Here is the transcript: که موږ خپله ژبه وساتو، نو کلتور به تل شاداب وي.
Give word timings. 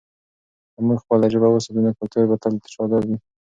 که 0.73 0.79
موږ 0.85 0.97
خپله 1.03 1.25
ژبه 1.33 1.47
وساتو، 1.49 1.81
نو 1.85 1.91
کلتور 1.99 2.23
به 2.29 2.35
تل 2.43 2.53
شاداب 2.73 3.03
وي. 3.07 3.17